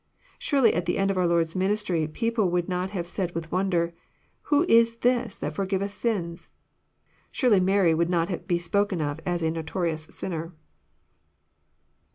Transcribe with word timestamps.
Surely 0.39 0.73
at 0.73 0.85
the 0.85 0.97
end 0.97 1.11
of 1.11 1.17
our 1.19 1.27
Lords 1.27 1.55
ministry, 1.55 2.07
people 2.07 2.49
would 2.49 2.67
not 2.67 2.89
have 2.89 3.05
said 3.05 3.35
with 3.35 3.51
wonder, 3.51 3.93
Who 4.49 4.65
is 4.67 4.97
this 4.97 5.37
that 5.37 5.53
for 5.53 5.67
giveth 5.67 5.91
sins?" 5.91 6.49
Surely 7.31 7.59
Mary 7.59 7.93
woald 7.93 8.09
not 8.09 8.47
be 8.47 8.57
spoken 8.57 8.99
of 8.99 9.19
as 9.27 9.43
a 9.43 9.51
noto 9.51 9.77
rious" 9.81 10.11
sinner." 10.11 10.53